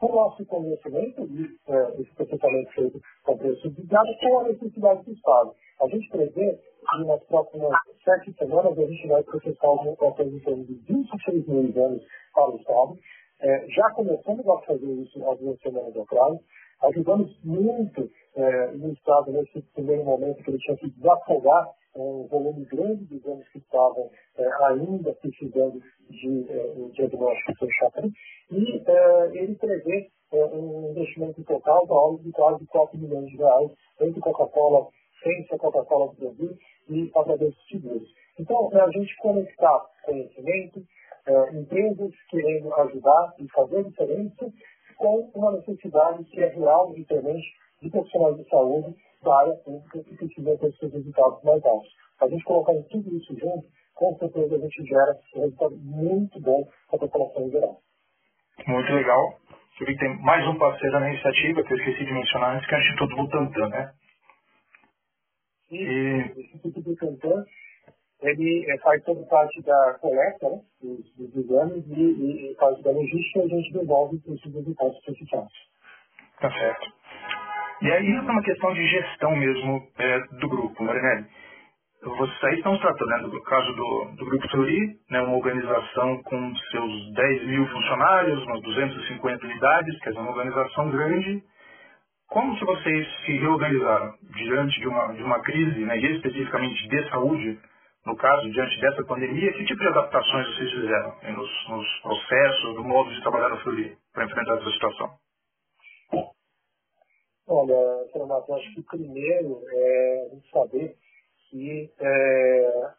o 0.00 0.08
nosso 0.08 0.46
conhecimento 0.46 1.28
é, 1.68 2.00
esse 2.00 2.14
processamento 2.14 2.72
feito 2.72 3.00
com 3.24 3.36
preço 3.36 3.60
subsidiado 3.62 4.08
com 4.20 4.38
a 4.38 4.44
necessidade 4.44 5.04
do 5.04 5.12
Estado. 5.12 5.54
A 5.80 5.88
gente 5.88 6.08
prevê 6.08 6.56
que 6.56 7.04
nas 7.04 7.22
próximas 7.24 7.72
sete 8.04 8.32
semanas 8.38 8.78
a 8.78 8.86
gente 8.86 9.08
vai 9.08 9.22
processar 9.24 9.70
uma 9.70 9.96
coisa 9.96 10.24
de 10.24 10.74
26 10.88 11.48
mil 11.48 11.68
exames 11.68 12.02
para 12.32 12.50
o 12.50 12.56
Estado. 12.56 12.98
É, 13.40 13.66
já 13.68 13.90
começamos 13.94 14.48
a 14.48 14.58
fazer 14.62 14.86
isso 14.86 15.18
duas 15.18 15.60
semanas 15.60 15.96
atrás. 15.96 16.38
Ajudamos 16.82 17.36
muito 17.42 18.10
é, 18.36 18.72
no 18.72 18.92
Estado 18.92 19.32
nesse 19.32 19.60
primeiro 19.74 20.04
momento 20.04 20.42
que 20.42 20.50
ele 20.50 20.58
tinha 20.58 20.76
que 20.76 20.90
desafogar 20.90 21.68
um 21.96 22.26
volume 22.28 22.64
grande 22.66 23.04
de 23.06 23.16
exames 23.16 23.48
que 23.48 23.58
estavam 23.58 24.10
é, 24.36 24.48
ainda 24.66 25.12
precisando 25.14 25.80
de 26.08 26.46
é, 26.48 26.74
diagnóstico 26.92 27.54
fechado. 27.58 28.10
E 28.50 28.82
é, 28.86 29.30
ele 29.34 29.54
prevê 29.56 30.08
é, 30.32 30.44
um 30.46 30.90
investimento 30.90 31.42
total 31.44 31.86
da 31.86 31.94
ordem 31.94 32.26
de 32.26 32.32
quase 32.32 32.64
4 32.66 32.98
milhões 32.98 33.26
de 33.26 33.36
reais 33.36 33.70
entre 34.00 34.20
Coca-Cola, 34.20 34.88
Ciência 35.22 35.58
Coca-Cola 35.58 36.14
do 36.14 36.20
Brasil 36.20 36.56
e 36.88 37.10
a 37.14 37.22
Bradesco 37.22 37.60
Seguros. 37.70 38.08
Então, 38.38 38.70
é 38.72 38.80
a 38.80 38.90
gente 38.90 39.16
conectar 39.16 39.84
conhecimento, 40.04 40.82
é, 41.26 41.56
empresas 41.56 42.12
querendo 42.30 42.72
ajudar 42.72 43.34
e 43.38 43.48
fazer 43.50 43.84
diferença 43.84 44.52
com 44.98 45.30
uma 45.34 45.52
necessidade 45.52 46.24
que 46.24 46.40
é 46.40 46.48
real 46.48 46.92
e 46.96 47.04
presente 47.04 47.46
de 47.80 47.90
profissionais 47.90 48.36
de 48.36 48.48
saúde 48.48 48.94
da 49.22 49.40
área 49.40 49.54
pública 49.54 50.02
que 50.02 50.16
precisam 50.16 50.56
ter 50.58 50.72
seus 50.74 50.92
resultados 50.92 51.42
mais 51.44 51.64
altos. 51.64 51.88
A 52.20 52.28
gente 52.28 52.44
colocando 52.44 52.82
tudo 52.88 53.16
isso 53.16 53.38
junto, 53.38 53.66
com 53.94 54.16
certeza 54.18 54.56
a 54.56 54.58
gente 54.58 54.84
gera 54.84 55.16
um 55.36 55.40
resultado 55.40 55.76
muito 55.76 56.40
bom 56.40 56.68
para 56.88 56.96
a 56.96 57.00
população 57.00 57.46
em 57.46 57.50
geral. 57.50 57.80
Muito 58.66 58.92
legal. 58.92 59.38
Você 59.76 59.84
vê 59.84 59.92
que 59.92 60.00
tem 60.00 60.20
mais 60.22 60.46
um 60.48 60.58
parceiro 60.58 60.98
na 60.98 61.08
iniciativa, 61.08 61.62
que 61.62 61.72
eu 61.72 61.76
esqueci 61.78 62.04
de 62.04 62.12
mencionar 62.12 62.56
antes, 62.56 62.68
que 62.68 62.74
é 62.74 62.78
o 62.78 62.80
Instituto 62.80 63.16
Butantan, 63.16 63.68
né? 63.68 63.92
Sim, 65.68 65.76
e... 65.76 66.32
o 66.36 66.40
Instituto 66.40 66.82
Butantan, 66.82 67.44
ele 68.22 68.66
é, 68.68 68.78
faz 68.78 69.02
toda 69.04 69.24
parte 69.26 69.62
da 69.62 69.98
coleta 70.00 70.48
né, 70.48 70.60
dos, 70.82 71.14
dos 71.16 71.36
exames 71.36 71.84
e, 71.86 72.50
e, 72.50 72.54
faz 72.56 72.80
da 72.82 72.90
logística 72.90 73.40
e 73.40 73.42
a 73.42 73.48
gente 73.48 73.72
devolve 73.72 74.16
esses 74.16 74.54
resultados 74.54 75.04
certificados. 75.04 75.52
Tá 76.40 76.50
certo. 76.50 76.92
E 77.82 77.90
aí 77.90 78.12
é 78.12 78.20
uma 78.20 78.42
questão 78.42 78.74
de 78.74 78.86
gestão 78.86 79.36
mesmo 79.36 79.86
é, 79.98 80.20
do 80.40 80.48
grupo, 80.48 80.82
Marinelli. 80.82 81.26
Vocês 82.02 82.58
estão 82.58 82.78
tratando, 82.78 83.08
né, 83.08 83.18
do 83.22 83.42
caso 83.42 83.72
do, 83.72 84.04
do 84.16 84.24
Grupo 84.24 84.48
Teori, 84.48 84.96
né, 85.10 85.20
uma 85.20 85.36
organização 85.36 86.22
com 86.22 86.54
seus 86.70 87.12
10 87.12 87.46
mil 87.48 87.66
funcionários, 87.66 88.42
umas 88.44 88.62
250 88.62 89.46
unidades, 89.46 89.98
quer 90.00 90.10
dizer, 90.10 90.20
uma 90.20 90.30
organização 90.30 90.90
grande. 90.90 91.42
Como 92.28 92.56
que 92.56 92.64
vocês 92.64 93.08
se 93.24 93.32
reorganizaram 93.38 94.14
diante 94.36 94.80
de 94.80 94.88
uma, 94.88 95.12
de 95.12 95.22
uma 95.22 95.40
crise, 95.40 95.80
né, 95.80 95.98
e 95.98 96.16
especificamente 96.16 96.88
de 96.88 97.10
saúde, 97.10 97.58
no 98.06 98.16
caso, 98.16 98.50
diante 98.50 98.80
dessa 98.80 99.04
pandemia, 99.04 99.52
que 99.52 99.64
tipo 99.64 99.80
de 99.80 99.88
adaptações 99.88 100.46
vocês 100.54 100.70
fizeram 100.70 101.16
nos, 101.36 101.68
nos 101.68 102.00
processos, 102.00 102.74
no 102.76 102.84
modo 102.84 103.10
de 103.10 103.22
trabalhar 103.22 103.50
no 103.50 103.60
Fleury 103.60 103.96
para 104.12 104.24
enfrentar 104.24 104.56
essa 104.58 104.70
situação? 104.70 105.18
Olha, 107.46 108.06
Renato, 108.14 108.54
acho 108.54 108.74
que 108.74 108.82
primeiro 108.82 109.62
é 109.72 110.30
saber 110.52 110.96
que 111.50 111.90
é, 111.98 112.90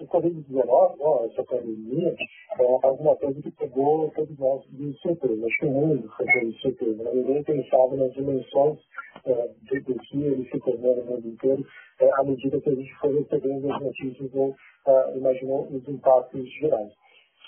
o 0.00 0.06
Covid-19, 0.06 0.96
né, 0.98 1.26
essa 1.30 1.44
pandemia, 1.44 2.16
é 2.58 2.86
alguma 2.86 3.16
coisa 3.16 3.40
que 3.42 3.50
pegou 3.52 4.10
todos 4.10 4.38
nós 4.38 4.64
de 4.70 4.92
surpresa. 5.00 5.46
Acho 5.46 5.58
que 5.58 5.66
o 5.66 5.70
mundo 5.70 6.08
foi 6.16 6.26
de 6.26 6.60
surpresa. 6.60 7.02
Né? 7.02 7.10
Ninguém 7.14 7.42
pensava 7.44 7.96
nas 7.96 8.12
dimensões 8.12 8.78
é, 9.26 9.48
de 9.62 9.80
que 9.82 10.22
ele 10.22 10.48
se 10.50 10.58
tornou 10.60 10.96
no 10.96 11.04
mundo 11.04 11.28
inteiro 11.28 11.64
é, 12.00 12.10
à 12.14 12.24
medida 12.24 12.60
que 12.60 12.70
a 12.70 12.74
gente 12.74 12.94
foi 13.00 13.18
recebendo 13.18 13.72
as 13.72 13.82
notícias 13.82 14.34
ou 14.34 14.54
é, 14.86 15.16
imaginou 15.16 15.68
os 15.70 15.86
impactos 15.88 16.48
gerais. 16.58 16.92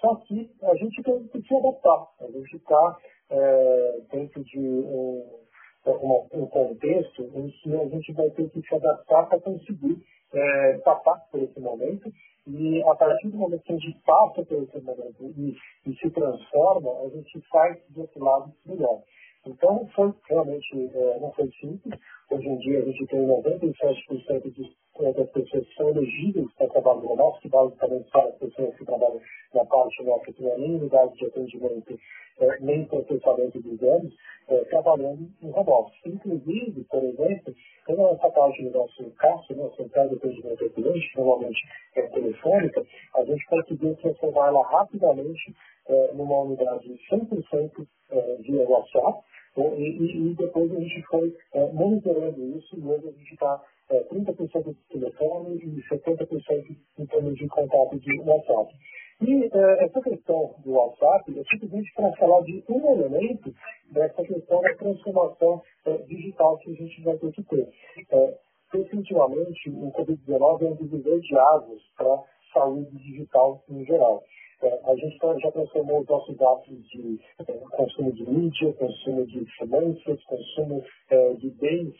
Só 0.00 0.16
que 0.16 0.50
a 0.62 0.75
gente 0.76 1.02
tem 1.02 1.26
que 1.28 1.42
se 1.42 1.56
adaptar. 1.56 2.06
A 2.21 2.30
gente 2.30 2.56
está 2.56 2.99
é, 3.30 4.00
dentro 4.12 4.44
de 4.44 4.59
um, 4.59 6.28
um, 6.32 6.47
contexto 6.47 7.23
em 7.35 7.50
que 7.50 7.75
a 7.75 7.88
gente 7.88 8.12
vai 8.12 8.30
ter 8.30 8.50
que 8.50 8.61
se 8.61 8.75
adaptar 8.75 9.28
para 9.28 9.40
conseguir 9.40 10.02
é, 10.35 10.78
passar 10.78 11.16
por 11.30 11.42
esse 11.42 11.59
momento 11.61 12.12
e 12.46 12.82
a 12.82 12.94
partir 12.94 13.28
do 13.28 13.37
momento 13.37 13.62
que 13.62 13.72
a 13.72 13.78
gente 13.78 13.99
passa 14.04 14.40
esse 14.40 14.80
momento 14.80 15.32
e, 15.37 15.56
e 15.87 15.96
se 15.96 16.11
transforma, 16.11 16.90
a 17.00 17.08
gente 17.08 17.40
sai 17.50 17.80
do 17.90 18.00
outro 18.00 18.25
lado 18.25 18.52
melhor. 18.66 19.02
Então, 19.46 19.88
foi 19.94 20.12
realmente, 20.28 20.90
é, 20.94 21.18
não 21.18 21.32
foi 21.32 21.50
simples. 21.61 21.99
Hoje 22.30 22.49
em 22.49 22.58
dia, 22.58 22.78
a 22.78 22.84
gente 22.84 23.06
tem 23.06 23.26
97% 23.26 24.52
de, 24.52 24.76
das 25.14 25.30
pessoas 25.30 25.68
que 25.68 25.75
são 25.75 25.88
elegíveis 25.88 26.46
para 26.56 26.68
trabalho 26.68 27.08
remoto, 27.08 27.40
que 27.40 27.49
basicamente 27.49 28.08
são 28.11 28.22
as 28.22 28.37
pessoas 28.37 28.76
que 28.76 28.84
trabalham 28.84 29.20
na 29.52 29.64
parte 29.64 30.02
nossa, 30.04 30.32
que 30.32 30.42
não 30.42 30.52
é 30.52 30.58
nem 30.58 30.76
unidade 30.76 31.16
de 31.16 31.26
atendimento, 31.26 31.99
é, 32.40 32.61
nem 32.61 32.84
processamento 32.84 33.61
de 33.61 33.70
exames, 33.70 34.14
é, 34.49 34.64
trabalhando 34.64 35.28
em 35.42 35.50
remoto. 35.50 35.92
Inclusive, 36.06 36.84
por 36.84 37.02
exemplo, 37.02 37.54
como 37.86 38.08
essa 38.08 38.30
parte 38.30 38.62
do 38.62 38.70
nosso 38.70 39.10
CASO, 39.12 39.54
né, 39.54 39.70
Central 39.76 40.08
de 40.08 40.14
Atendimento 40.16 40.64
ao 40.64 40.70
Cliente, 40.70 41.16
normalmente 41.16 41.60
é 41.96 42.02
telefônica, 42.02 42.86
a 43.16 43.24
gente 43.24 43.46
conseguiu 43.46 43.96
transformar 43.96 44.48
ela 44.48 44.62
rapidamente 44.68 45.54
é, 45.88 46.12
numa 46.14 46.40
unidade 46.42 46.88
100% 47.10 47.86
é, 48.10 48.36
via 48.40 48.68
WhatsApp, 48.68 49.20
né, 49.56 49.74
e, 49.78 50.30
e, 50.30 50.34
depois 50.34 50.70
a 50.72 50.80
gente 50.80 51.02
foi 51.02 51.36
é, 51.54 51.72
monitorando 51.72 52.58
isso 52.58 52.78
e 52.78 52.86
hoje 52.86 53.08
a 53.08 53.12
gente 53.12 53.32
está 53.32 53.60
é, 53.90 54.04
30% 54.04 54.64
de 54.64 54.74
telefone 54.88 55.56
e 55.56 55.82
70% 55.94 56.76
em 56.98 57.06
termos 57.06 57.34
de 57.34 57.48
contato 57.48 57.98
de 57.98 58.20
WhatsApp. 58.20 58.74
E 59.20 59.44
é, 59.44 59.84
essa 59.84 60.00
questão 60.00 60.54
do 60.64 60.72
WhatsApp 60.72 61.38
é 61.38 61.44
simplesmente 61.44 61.92
para 61.94 62.12
falar 62.16 62.42
de 62.42 62.64
um 62.68 62.92
elemento 62.92 63.54
dessa 63.92 64.22
questão 64.22 64.61
da 64.61 64.75
transformação 64.75 65.62
é, 65.87 65.96
digital 65.99 66.58
que 66.58 66.70
a 66.70 66.75
gente 66.75 67.02
vai 67.02 67.16
ter 67.18 67.32
que 67.32 67.42
ter. 67.44 67.68
É, 68.11 68.38
definitivamente, 68.72 69.70
o 69.70 69.92
Covid-19 69.92 70.62
é 70.62 70.70
um 70.70 70.76
divisor 70.76 71.20
de 71.20 71.37
águas 71.37 71.82
para 71.96 72.14
a 72.14 72.25
saúde 72.52 72.96
digital 72.99 73.62
em 73.68 73.84
geral. 73.84 74.22
É, 74.62 74.80
a 74.84 74.94
gente 74.94 75.18
tá, 75.18 75.37
já 75.38 75.50
transformou 75.50 76.00
os 76.00 76.08
nossos 76.08 76.40
hábitos 76.40 76.88
de 76.90 77.20
é, 77.40 77.52
consumo 77.76 78.12
de 78.12 78.30
mídia, 78.30 78.72
consumo 78.75 79.26
de 79.26 79.44
finanças, 79.58 80.25
consumo 80.25 80.84
é, 81.11 81.34
de 81.34 81.50
bens 81.50 81.94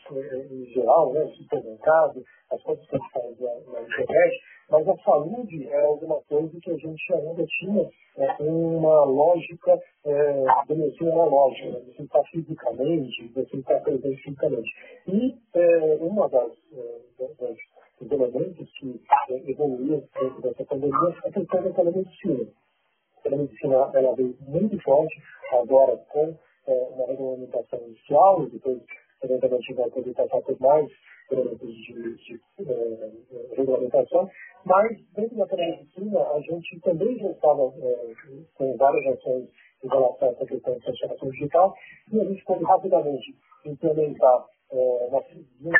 em 0.49 0.65
geral, 0.67 1.11
né, 1.11 1.27
supermercado, 1.35 2.23
as 2.51 2.63
coisas 2.63 2.87
que 2.87 2.95
a 2.95 2.99
gente 2.99 3.11
faz 3.11 3.39
na, 3.39 3.81
internet, 3.81 4.41
mas 4.73 4.87
a 4.87 4.97
saúde 5.03 5.67
é 5.67 5.85
alguma 5.85 6.19
coisa 6.23 6.59
que 6.59 6.71
a 6.71 6.77
gente 6.77 7.13
ainda 7.13 7.45
tinha 7.45 7.87
uma 8.39 9.03
lógica 9.03 9.79
é, 10.03 10.43
de 10.67 10.75
medicina 10.75 11.13
analógica, 11.13 11.69
né, 11.69 11.81
você 11.85 12.01
está 12.01 12.23
fisicamente, 12.23 13.31
você 13.35 13.57
está 13.57 13.79
presente 13.81 14.23
fisicamente. 14.23 14.69
E 15.07 15.37
é, 15.53 15.97
uma 16.01 16.27
das, 16.27 16.51
das 17.39 17.57
os 18.01 18.11
elementos 18.11 18.67
que 18.79 18.99
é, 19.29 19.37
dentro 19.37 20.41
dessa 20.41 20.65
pandemia 20.65 21.15
é 21.23 21.29
a 21.29 21.31
questão 21.31 21.63
da 21.63 21.69
telemedicina. 21.69 22.47
A 23.17 23.21
telemedicina 23.21 23.91
ela 23.93 24.15
veio 24.15 24.35
muito 24.41 24.81
forte 24.81 25.21
agora 25.51 25.97
com 26.09 26.35
é, 26.65 26.73
uma 26.95 27.05
regulamentação 27.05 27.79
inicial 27.85 28.43
e 28.43 28.49
depois 28.49 28.81
eventualmente 29.23 29.73
vai 29.75 29.89
poder 29.91 30.13
passar 30.15 30.41
por 30.41 30.59
mais 30.59 30.91
elementos 31.33 31.75
de, 31.75 32.15
de 32.15 32.41
regulamentação, 33.55 34.29
mas 34.65 34.97
dentro 35.13 35.37
da 35.37 35.45
telemedicina 35.47 36.19
a 36.19 36.39
gente 36.39 36.79
também 36.81 37.17
já 37.19 37.29
estava 37.29 37.73
é, 37.81 38.13
com 38.55 38.77
várias 38.77 39.17
ações 39.17 39.49
em 39.83 39.87
relação 39.87 40.29
a 40.29 40.31
essa 40.31 40.45
questão 40.45 40.73
de 40.73 40.79
transformação 40.81 41.29
digital 41.29 41.75
e 42.11 42.21
a 42.21 42.23
gente 42.25 42.43
pode 42.45 42.63
rapidamente 42.63 43.35
implementar 43.65 44.45
é, 44.71 45.07
uma, 45.07 45.23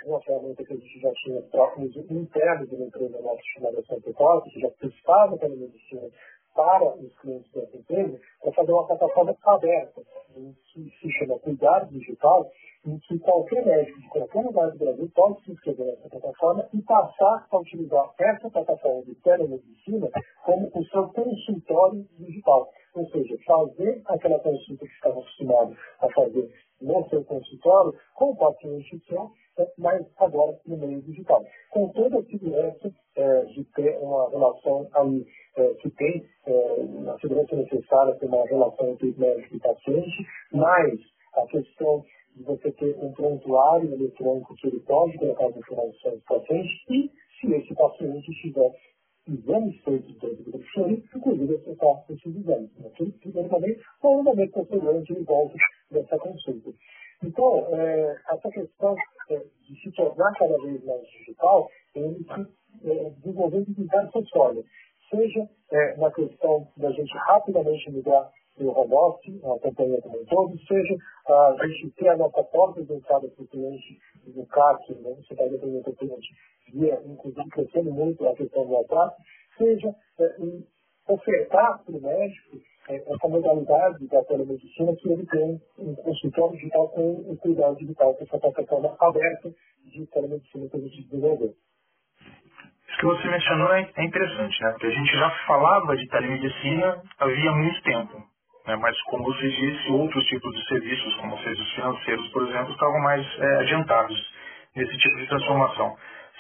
uma 0.05 0.22
ferramenta 0.22 0.63
que 0.63 0.74
a 0.74 0.75
gente 0.75 1.00
já 1.00 1.12
tinha 1.13 1.41
para 1.43 1.83
interno 1.83 2.67
de 2.67 2.75
uma 2.75 2.86
empresa 2.86 3.22
nossa 3.22 3.41
chamada 3.53 3.83
Santa 3.83 4.13
Costa, 4.13 4.50
que 4.50 4.60
já 4.60 4.69
prestava 4.69 5.38
telemedicina 5.38 6.10
para 6.53 6.95
os 6.95 7.19
clientes 7.19 7.51
dessa 7.51 7.75
empresa, 7.75 8.19
para 8.41 8.51
fazer 8.53 8.72
uma 8.72 8.86
plataforma 8.86 9.36
aberta, 9.43 10.01
que 10.72 10.93
se 11.01 11.12
chama 11.17 11.39
Cuidado 11.39 11.89
Digital, 11.89 12.50
em 12.86 13.00
que 13.00 13.18
qualquer 13.20 13.66
médico 13.66 14.00
de 14.00 14.10
qualquer 14.10 14.44
lugar 14.44 14.72
do 14.72 14.78
Brasil 14.78 15.12
pode 15.16 15.44
se 15.44 15.52
inscrever 15.52 15.86
nessa 15.86 16.10
plataforma 16.10 16.68
e 16.74 16.82
passar 16.82 17.48
a 17.50 17.58
utilizar 17.58 18.13
essa 18.20 18.50
plataforma 18.50 19.04
de 19.04 19.16
telemedicina 19.16 20.10
como 20.46 20.70
o 20.74 20.86
seu 20.86 21.08
consultório 21.10 22.06
digital. 22.18 22.70
Ou 22.96 23.08
seja, 23.10 23.38
fazer 23.46 24.02
aquela 24.06 24.40
consulta 24.40 24.86
que 24.86 24.94
estava 24.94 25.20
acostumado 25.20 25.75
a 26.00 26.10
fazer 26.10 26.52
no 26.82 27.10
seu 27.10 27.24
consultório 27.24 27.94
com 28.16 28.32
o 28.32 28.36
paciente 28.36 29.02
seu, 29.08 29.32
é, 29.58 29.72
mas 29.78 30.06
agora 30.18 30.60
no 30.66 30.78
meio 30.78 31.02
digital. 31.02 31.44
Com 31.72 31.90
toda 31.90 32.20
a 32.20 32.24
segurança 32.25 32.92
é, 33.16 33.46
de 33.46 33.63
ter 33.75 33.98
uma 34.00 34.30
relação 34.30 34.88
ali 34.94 35.25
é, 35.58 35.74
que 35.75 35.90
tem 35.92 36.25
é, 36.46 37.10
a 37.10 37.20
segurança 37.20 37.56
necessária 37.56 38.16
para 38.16 38.28
uma 38.28 38.46
relação 38.46 38.90
entre 38.90 39.13
médico 39.18 39.56
e 39.56 39.60
paciente, 39.60 40.28
mas 40.52 41.00
a 41.36 41.48
questão 41.48 42.04
de 42.36 42.44
você 42.44 42.72
ter 42.72 42.96
um 43.00 43.12
prontuário 43.13 43.94
eletrônico 43.94 44.56
que 44.56 44.68
ele 44.68 44.80
pode 44.82 45.18
colocar 45.18 45.48
as 45.48 45.58
informações 45.58 46.16
do 46.16 46.22
paciente 46.22 46.70
e 46.90 47.12
se 47.40 47.54
esse 47.54 47.74
paciente 47.75 48.32
tiver 48.42 48.72
exames 49.28 49.82
feitos 49.84 50.20
dentro 50.20 50.44
do 50.44 50.52
grupo 50.52 50.66
Fleury, 50.74 51.04
inclusive 51.16 51.56
acessar 51.56 52.04
esses 52.10 52.36
exames, 52.36 52.70
naquele 52.80 53.12
primeiro 53.13 53.50
momento 53.50 53.82
ou 54.02 54.18
no 54.18 54.24
momento 54.24 55.13
de 55.13 55.24
volta 55.24 55.56
dessa 55.92 56.18
consulta. 56.18 56.72
Então, 57.24 57.68
é, 57.72 58.18
essa 58.32 58.50
questão 58.50 58.96
é, 59.30 59.38
de 59.38 59.82
se 59.82 59.92
tornar 59.94 60.34
cada 60.34 60.58
vez 60.58 60.84
mais 60.84 61.08
digital, 61.08 61.70
ele 61.96 62.20
se 62.24 62.90
é, 62.90 63.10
desenvolvendo 63.12 63.70
em 63.70 63.74
diversas 63.74 64.30
formas. 64.30 64.66
Seja 65.10 65.48
é, 65.72 65.96
na 65.98 66.12
questão 66.12 66.68
da 66.75 66.92
gente 66.92 67.13
rapidamente 67.28 67.92
migrar 67.92 68.30
o 68.58 68.96
office, 68.96 69.44
a 69.44 69.60
companhia 69.60 70.02
como 70.02 70.22
um 70.22 70.25
todo, 70.25 70.60
seja 70.68 70.96
a 71.34 71.68
gente 71.68 71.92
ter 71.92 72.10
a 72.10 72.18
nossa 72.18 72.44
porta 72.44 72.84
de 72.84 72.94
entrada 72.94 73.28
para 73.28 73.44
o 73.44 73.48
cliente 73.48 74.00
no 74.28 74.46
CAC, 74.48 74.94
né, 74.96 75.16
você 75.16 75.34
está 75.34 75.46
dependendo 75.46 75.84
do 75.84 75.94
cliente, 75.96 76.28
via, 76.74 77.00
inclusive 77.06 77.50
crescendo 77.50 77.92
muito 77.92 78.28
a 78.28 78.36
questão 78.36 78.66
do 78.66 78.74
WhatsApp, 78.74 79.16
seja 79.58 79.96
é, 80.20 80.36
ofertar 81.08 81.84
para 81.84 81.96
o 81.96 82.02
médico 82.02 82.58
é, 82.90 82.96
essa 82.96 83.28
modalidade 83.28 84.08
da 84.08 84.24
telemedicina 84.24 84.96
que 84.96 85.10
ele 85.10 85.25
tem 85.25 85.62
um 85.80 85.96
consultório 85.96 86.58
digital 86.58 86.90
com 86.90 87.32
um 87.32 87.36
cuidado 87.38 87.75
digital, 87.78 88.13
com 88.13 88.24
essa 88.24 88.40
plataforma 88.40 88.96
aberta 89.00 89.54
de 89.86 90.06
telemedicina 90.08 90.70
que 90.70 90.78
a 90.78 90.80
gente 90.80 91.04
desenvolveu. 91.04 91.54
Isso 92.88 93.00
que 93.00 93.06
você 93.06 93.28
mencionou 93.28 93.74
é 93.74 93.82
interessante, 93.82 94.62
né? 94.62 94.72
Porque 94.72 94.88
a 94.88 94.92
gente 94.92 95.12
já 95.12 95.30
falava 95.48 95.96
de 95.96 96.08
telemedicina 96.08 97.02
havia 97.20 97.52
muito 97.52 97.84
tempo. 97.84 98.33
Né? 98.65 98.75
Mas, 98.77 99.00
como 99.03 99.24
você 99.25 99.50
disse, 99.50 99.91
outros 99.91 100.25
tipos 100.25 100.53
de 100.55 100.67
serviços, 100.67 101.15
como 101.15 101.38
serviços 101.39 101.74
financeiros, 101.74 102.27
por 102.29 102.48
exemplo, 102.48 102.72
estavam 102.72 103.00
mais 103.01 103.39
é, 103.39 103.55
adiantados 103.58 104.34
nesse 104.75 104.98
tipo 104.98 105.17
de 105.17 105.27
transformação. 105.27 105.96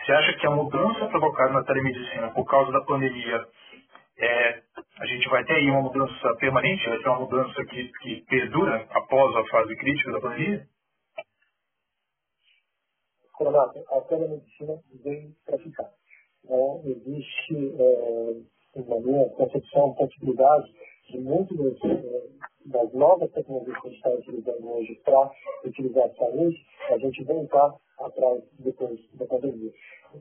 Você 0.05 0.11
acha 0.11 0.33
que 0.33 0.47
a 0.47 0.51
mudança 0.51 1.07
provocada 1.07 1.53
na 1.53 1.63
telemedicina 1.63 2.31
por 2.31 2.45
causa 2.45 2.71
da 2.71 2.81
pandemia, 2.81 3.45
é, 4.17 4.61
a 4.99 5.05
gente 5.05 5.27
vai 5.29 5.43
ter 5.43 5.53
aí 5.53 5.69
uma 5.69 5.81
mudança 5.81 6.35
permanente, 6.39 6.87
vai 6.87 6.99
ter 6.99 7.09
uma 7.09 7.19
mudança 7.19 7.65
que, 7.65 7.91
que 8.01 8.25
perdura 8.27 8.87
após 8.91 9.35
a 9.35 9.45
fase 9.49 9.75
crítica 9.75 10.11
da 10.11 10.21
pandemia? 10.21 10.67
Renato, 13.39 13.83
a 13.91 14.01
telemedicina 14.01 14.79
vem 15.03 15.35
para 15.45 15.57
ficar. 15.57 15.89
Não 16.45 16.81
existe, 16.85 17.75
é, 17.79 18.81
na 18.81 18.99
minha 18.99 19.29
concepção, 19.31 19.93
possibilidade 19.95 20.71
de 21.09 21.19
muitas 21.19 21.57
das, 21.57 21.79
das 22.65 22.93
novas 22.93 23.31
tecnologias 23.31 23.77
que 23.81 23.87
a 23.87 23.89
gente 23.89 23.97
está 23.97 24.09
utilizando 24.09 24.71
hoje 24.71 25.01
para 25.03 25.31
utilizar 25.65 26.05
a 26.05 26.15
saúde, 26.15 26.65
a 26.89 26.97
gente 26.97 27.23
voltar 27.23 27.75
atrás 27.99 28.43
depois 28.59 28.99
da 29.13 29.25
pandemia. 29.25 29.71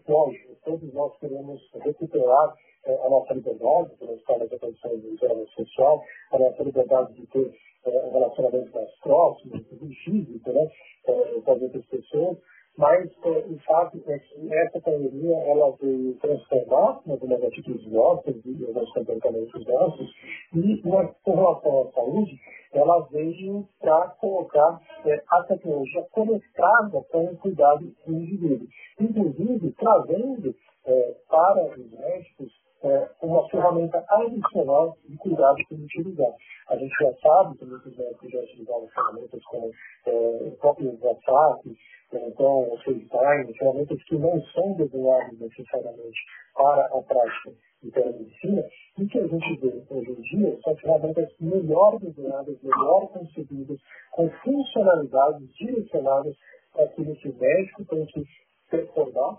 Lógico, 0.08 0.56
todos 0.64 0.92
nós 0.94 1.16
queremos 1.18 1.60
recuperar 1.74 2.54
é, 2.86 3.06
a 3.06 3.10
nossa 3.10 3.34
liberdade, 3.34 3.90
pela 3.96 4.14
história 4.14 4.48
da 4.48 4.58
condição 4.58 4.98
de 4.98 5.06
isolamento 5.08 5.50
social, 5.52 6.04
a 6.32 6.38
nossa 6.38 6.62
liberdade 6.62 7.12
de 7.14 7.26
ter 7.26 7.54
é, 7.84 8.06
um 8.06 8.12
relacionamento 8.12 8.72
mais 8.74 8.90
próximo, 9.00 9.56
inclusive 9.56 9.94
físico, 9.96 10.52
né, 10.52 10.68
é, 11.06 11.40
com 11.40 11.52
as 11.52 11.62
outras 11.62 11.86
pessoas, 11.86 12.38
mas 12.76 13.10
é, 13.24 13.28
o 13.28 13.60
sabe 13.66 14.02
é 14.06 14.18
que 14.18 14.54
essa 14.54 14.80
pandemia 14.80 15.36
ela 15.46 15.76
veio 15.80 16.14
transformar 16.16 17.00
algumas 17.06 17.42
atitudes 17.44 17.86
nossas 17.92 18.34
e 18.44 18.64
alguns 18.66 18.92
comportamentos 18.92 19.66
nossos 19.66 20.10
e, 20.54 20.82
com 21.22 21.34
relação 21.34 21.82
à 21.82 21.92
saúde, 21.92 22.40
ela 22.72 23.00
veio 23.10 23.68
para 23.78 24.08
colocar 24.20 24.80
é, 25.04 25.22
a 25.28 25.42
tecnologia 25.44 26.06
conectada 26.12 27.02
com 27.10 27.24
o 27.26 27.36
cuidado 27.36 27.92
do 28.06 28.12
indivíduo. 28.14 28.66
Inclusive, 28.98 29.72
trazendo 29.72 30.54
é, 30.86 31.16
para 31.28 31.64
os 31.64 31.90
médicos 31.92 32.52
é, 32.84 33.08
uma 33.22 33.48
ferramenta 33.48 34.04
adicional 34.08 34.96
de 35.08 35.16
cuidado 35.16 35.56
que 35.56 35.74
utilizar. 35.74 36.32
A 36.68 36.76
gente 36.76 36.92
já 37.00 37.12
sabe 37.20 37.58
que 37.58 37.64
muitos 37.64 37.96
médicos 37.96 38.30
já 38.30 38.40
utilizaram 38.40 38.88
ferramentas 38.88 39.44
como 39.44 39.70
é, 40.06 40.10
o 40.10 40.56
próprio 40.60 40.98
WhatsApp, 41.00 41.76
então 42.12 42.72
o 42.72 42.76
FaceTime, 42.78 43.56
ferramentas 43.58 44.02
que 44.04 44.16
não 44.16 44.42
são 44.46 44.72
desenhadas 44.74 45.38
necessariamente 45.38 46.20
para 46.54 46.86
a 46.86 47.02
prática 47.02 47.52
de 47.82 47.90
telemedicina, 47.90 48.64
e 48.98 49.06
que 49.06 49.18
a 49.18 49.26
gente 49.26 49.56
vê 49.60 49.82
hoje 49.90 50.10
em 50.10 50.20
dia 50.22 50.58
são 50.62 50.76
ferramentas 50.76 51.28
melhor 51.40 51.98
desenhadas, 51.98 52.56
melhor 52.62 53.08
concebidas, 53.08 53.78
com 54.12 54.28
funcionalidades 54.44 55.48
direcionadas 55.54 56.36
para 56.72 56.84
aquilo 56.84 57.16
que 57.16 57.28
o 57.28 57.34
médico 57.34 57.84
tem 57.86 58.06
que 58.06 58.24
performar 58.72 59.38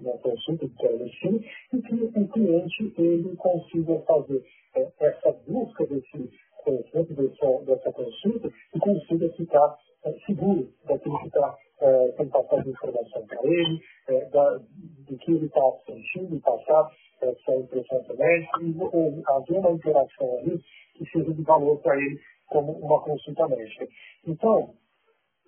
na 0.00 0.12
consulta 0.18 0.68
de 0.68 0.76
telemedicina 0.76 1.40
e 1.72 1.82
que 1.82 1.94
o 1.94 2.28
cliente 2.28 2.92
ele 2.98 3.34
consiga 3.36 3.98
fazer 4.00 4.44
é, 4.76 4.92
essa 5.00 5.32
busca 5.48 5.86
desse 5.86 6.30
conhecimento, 6.62 7.14
dessa, 7.14 7.64
dessa 7.64 7.92
consulta 7.92 8.52
e 8.74 8.78
consiga 8.78 9.28
ficar 9.30 9.78
é, 10.04 10.12
seguro 10.26 10.68
daquilo 10.84 11.18
que 11.20 11.26
está 11.28 11.56
é, 11.80 12.08
tem 12.12 12.28
passado 12.28 12.70
informação 12.70 13.26
para 13.26 13.42
ele, 13.44 13.80
é, 14.08 14.24
da, 14.30 14.56
do 14.56 15.18
que 15.18 15.32
ele 15.32 15.46
está 15.46 15.60
sentindo 15.86 16.36
e 16.36 16.40
passar 16.40 16.90
essa 17.20 17.54
impressão 17.54 18.02
para 18.04 18.14
o 18.14 18.18
médico 18.18 18.62
e 18.62 18.76
ou, 18.78 19.22
haver 19.26 19.58
uma 19.58 19.70
interação 19.72 20.38
ali 20.38 20.58
que 20.94 21.04
seja 21.10 21.32
de 21.32 21.42
valor 21.42 21.78
para 21.80 21.96
ele 21.96 22.18
como 22.46 22.72
uma 22.72 23.02
consulta 23.02 23.48
médica. 23.48 23.86
Então, 24.26 24.74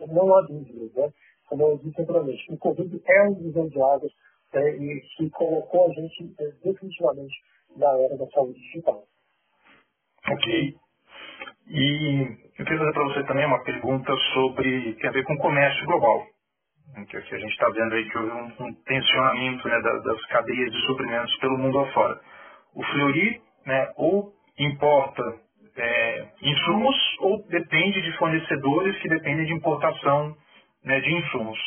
não 0.07 0.35
há 0.35 0.43
dúvidas, 0.43 0.93
né? 0.95 1.13
Como 1.49 1.63
eu 1.63 1.79
disse 1.79 2.01
anteriormente, 2.01 2.45
o 2.51 2.59
Covid 2.59 3.03
é 3.07 3.23
um 3.23 3.35
divisão 3.35 3.69
de 3.69 3.81
águas 3.81 4.13
é, 4.55 4.71
e 4.77 5.01
que 5.17 5.31
colocou 5.31 5.91
a 5.91 5.95
gente 5.95 6.35
é, 6.41 6.51
definitivamente 6.65 7.35
na 7.77 7.91
era 7.99 8.17
da 8.17 8.27
saúde 8.29 8.59
digital. 8.61 9.05
Ok. 10.31 10.77
E 11.69 12.39
eu 12.59 12.65
queria 12.65 12.79
fazer 12.79 12.93
para 12.93 13.05
você 13.05 13.25
também 13.25 13.47
uma 13.47 13.63
pergunta 13.63 14.15
sobre, 14.33 14.95
tem 14.95 15.11
a 15.11 15.13
ver 15.13 15.25
com 15.25 15.35
o 15.35 15.39
comércio 15.39 15.87
global. 15.87 16.27
Que, 17.09 17.17
a 17.17 17.21
gente 17.21 17.53
está 17.53 17.69
vendo 17.69 17.95
aí 17.95 18.09
que 18.09 18.19
houve 18.19 18.31
um, 18.31 18.67
um 18.67 18.75
tensionamento 18.85 19.69
né, 19.69 19.81
das, 19.83 20.03
das, 20.03 20.27
cadeias 20.27 20.73
de 20.73 20.87
suprimentos 20.87 21.37
pelo 21.39 21.59
mundo 21.59 21.79
afora. 21.79 22.21
O 22.75 22.83
Fleury 22.83 23.41
né, 23.67 23.93
ou 23.97 24.33
importa 24.59 25.23
é, 25.77 26.29
insumos 26.43 26.97
ou 27.21 27.43
depende 27.49 28.03
de 28.03 28.17
fornecedores 28.17 28.99
que 29.01 29.09
dependem 29.09 29.47
de 29.47 29.53
importação 29.53 30.35
né, 30.89 31.01
de 31.01 31.13
insumos. 31.13 31.59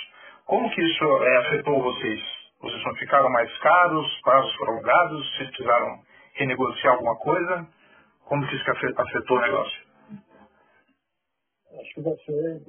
Como 0.45 0.69
que 0.71 0.81
isso 0.81 1.05
é, 1.05 1.37
afetou 1.37 1.81
vocês? 1.81 2.19
Vocês 2.59 2.83
não 2.83 2.95
ficaram 2.95 3.29
mais 3.29 3.55
caros, 3.59 4.21
prazos 4.23 4.55
prolongados, 4.57 5.35
vocês 5.35 5.49
precisaram 5.49 5.99
renegociar 6.33 6.95
alguma 6.95 7.15
coisa? 7.17 7.67
Como 8.25 8.47
que 8.47 8.55
isso 8.55 8.71
afetou 8.71 9.37
o 9.37 9.41
negócio? 9.41 9.91
Acho 11.79 11.93
que 11.93 12.01
você 12.01 12.61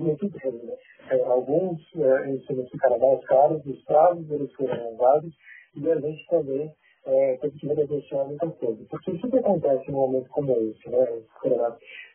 muito 0.00 0.28
bem. 0.30 0.52
Né? 0.52 0.74
É, 1.10 1.20
alguns 1.26 1.80
é, 1.96 2.30
insumos 2.30 2.68
ficaram 2.70 2.98
mais 2.98 3.24
caros, 3.26 3.64
os 3.64 3.84
prazos 3.84 4.30
eles 4.30 4.52
foram 4.54 4.74
alongados 4.74 5.34
e 5.76 5.90
a 5.90 6.00
gente 6.00 6.26
também 6.26 6.72
é, 7.04 7.36
teve 7.38 7.58
que 7.58 7.66
renegociar 7.66 8.26
muita 8.26 8.48
coisa. 8.50 8.84
Porque 8.88 9.10
isso 9.12 9.28
que 9.28 9.38
acontece 9.38 9.90
num 9.90 9.98
momento 9.98 10.28
como 10.30 10.52
esse, 10.52 10.88
né, 10.88 11.06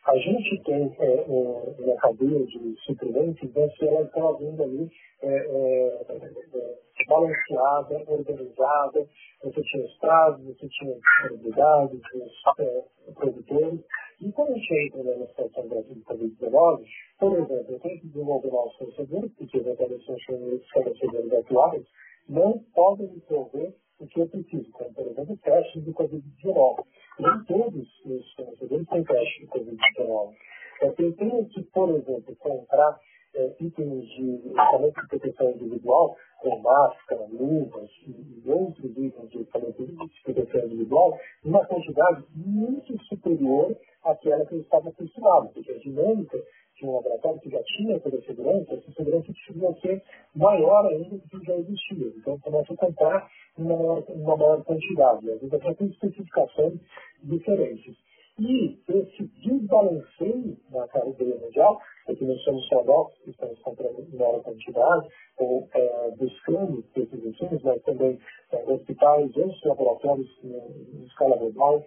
a 0.06 0.16
gente 0.16 0.62
tem 0.64 0.96
é, 0.98 1.24
uma 1.28 1.96
cadeia 1.96 2.44
de 2.46 2.74
suprimentos, 2.84 3.54
né, 3.54 3.68
se 3.70 3.86
ela 3.86 4.02
está 4.02 4.32
vindo 4.32 4.62
ali 4.62 4.90
é, 5.22 5.28
é, 5.28 6.06
é, 6.10 7.06
balanceada, 7.06 8.04
organizada, 8.06 9.06
você 9.42 9.62
tinha 9.62 9.84
os 9.84 9.98
prazos, 9.98 10.44
você 10.44 10.68
tinha 10.68 10.94
disponibilidade, 10.94 11.96
os 12.14 12.58
é, 12.58 12.84
produtores, 13.14 13.80
e 14.20 14.32
quando 14.32 14.50
a 14.50 14.54
gente 14.54 14.74
entra 14.74 15.02
né, 15.04 15.14
na 15.16 15.26
situação 15.26 15.68
da 15.68 15.76
Covid-19, 15.76 16.84
por 17.20 17.32
exemplo, 17.34 17.66
eu 17.68 17.80
tenho 17.80 18.00
que 18.00 18.06
desenvolver 18.08 18.50
novos 18.50 18.76
fornecedores, 18.76 19.32
porque 19.34 19.58
eventualmente 19.58 20.04
são 20.06 20.14
os 20.14 20.70
fornecedores 20.70 21.32
atuais, 21.32 21.86
não 22.28 22.58
podem 22.74 23.08
me 23.08 23.20
prover 23.20 23.74
o 24.00 24.06
que 24.06 24.20
eu 24.20 24.28
preciso, 24.28 24.70
por 24.98 25.06
exemplo 25.06 25.36
testes 25.38 25.84
de 25.84 25.92
Covid-19. 25.92 26.84
Nem 27.20 27.44
todos 27.46 27.88
os 28.04 28.34
fornecedores 28.34 28.88
têm 28.88 29.04
testes 29.04 29.40
de 29.40 29.46
Covid-19. 29.46 30.34
Eu 30.82 30.92
tenho 30.92 31.46
que, 31.46 31.62
por 31.72 31.90
exemplo, 31.90 32.36
comprar 32.36 32.98
é, 33.34 33.54
itens 33.60 34.08
de 34.08 34.34
equipamento 34.34 35.00
de 35.00 35.08
proteção 35.08 35.50
individual, 35.50 36.16
como 36.40 36.62
máscara, 36.62 37.26
luvas 37.30 37.90
e 38.06 38.50
outros 38.50 38.90
itens 38.96 39.30
de 39.30 39.38
equipamento 39.38 39.86
de 39.86 40.22
proteção 40.24 40.60
individual, 40.66 41.18
uma 41.44 41.64
quantidade 41.66 42.24
muito 42.34 42.98
superior 43.04 43.76
àquela 44.04 44.44
que 44.46 44.54
eu 44.54 44.60
estava 44.60 44.88
acostumado, 44.88 45.50
porque 45.52 45.72
a 45.72 45.78
dinâmica 45.78 46.38
de 46.78 46.86
um 46.86 46.94
laboratório 46.94 47.40
que 47.40 47.50
já 47.50 47.62
tinha 47.64 48.00
toda 48.00 48.18
a 48.18 48.22
segurança, 48.22 48.74
essa 48.74 48.92
segurança 48.92 49.32
precisa 49.32 49.80
ser 49.80 50.02
maior 50.34 50.86
ainda 50.86 51.16
do 51.16 51.28
que 51.28 51.44
já 51.44 51.56
existia. 51.56 52.06
Então, 52.16 52.38
começa 52.38 52.72
a 52.72 52.76
comprar 52.76 53.28
uma 53.58 53.76
maior, 53.76 54.04
uma 54.08 54.36
maior 54.36 54.64
quantidade, 54.64 55.30
às 55.30 55.40
vezes 55.40 55.52
até 55.52 55.74
com 55.74 55.84
especificações 55.86 56.80
diferentes. 57.22 57.96
E 58.38 58.78
esse 58.88 59.24
desbalanceio 59.42 60.56
na 60.70 60.86
cadeia 60.86 61.36
mundial, 61.38 61.80
porque 62.06 62.24
não 62.24 62.36
somos 62.38 62.68
só 62.68 62.84
nós 62.84 63.12
que 63.24 63.30
estamos 63.30 63.58
comprando 63.60 63.98
em 63.98 64.16
maior 64.16 64.40
quantidade, 64.42 65.08
ou 65.38 65.68
é, 65.74 66.10
buscando 66.12 66.84
esses 66.94 67.24
insumos, 67.24 67.62
mas 67.64 67.82
também 67.82 68.16
é, 68.52 68.72
hospitais, 68.72 69.36
outros 69.36 69.64
laboratórios 69.64 70.28
em, 70.44 71.00
em 71.00 71.04
escala 71.06 71.36
global, 71.36 71.84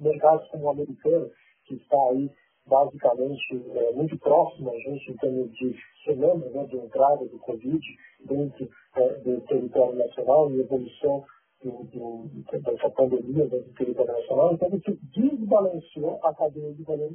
mercados 0.00 0.48
como 0.48 0.64
o 0.64 0.70
americano, 0.70 1.30
que 1.66 1.74
está 1.76 1.96
aí 2.10 2.28
basicamente 2.70 3.42
é, 3.74 3.92
muito 3.92 4.16
próximo 4.18 4.70
a 4.70 4.78
gente 4.78 5.10
em 5.10 5.16
termos 5.16 5.50
de 5.52 5.76
semanas 6.04 6.52
né, 6.52 6.64
de 6.66 6.76
entrada 6.76 7.26
do 7.26 7.38
Covid 7.40 7.80
dentro 8.24 8.68
é, 8.96 9.08
do 9.18 9.40
território 9.42 9.98
nacional 9.98 10.50
e 10.52 10.60
evolução 10.60 11.24
do, 11.62 11.84
do, 11.84 12.30
dessa 12.60 12.88
pandemia 12.90 13.46
dentro 13.46 13.68
do 13.68 13.74
território 13.74 14.12
nacional, 14.12 14.54
então 14.54 14.70
você 14.70 14.96
desbalanceou 15.14 16.18
a 16.22 16.32
cadeia 16.32 16.72
de 16.72 16.82
valor. 16.84 17.12